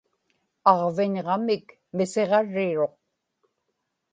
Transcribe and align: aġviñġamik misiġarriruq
aġviñġamik 0.69 1.65
misiġarriruq 1.95 2.95